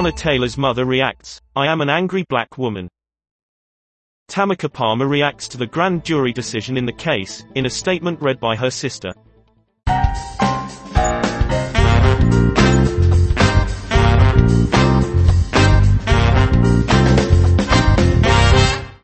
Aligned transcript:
Breonna 0.00 0.16
Taylor's 0.16 0.56
mother 0.56 0.86
reacts, 0.86 1.42
I 1.54 1.66
am 1.66 1.82
an 1.82 1.90
angry 1.90 2.24
black 2.30 2.56
woman. 2.56 2.88
Tamika 4.30 4.72
Palmer 4.72 5.06
reacts 5.06 5.46
to 5.48 5.58
the 5.58 5.66
grand 5.66 6.06
jury 6.06 6.32
decision 6.32 6.78
in 6.78 6.86
the 6.86 6.92
case, 6.92 7.44
in 7.54 7.66
a 7.66 7.70
statement 7.70 8.18
read 8.22 8.40
by 8.40 8.56
her 8.56 8.70
sister. 8.70 9.12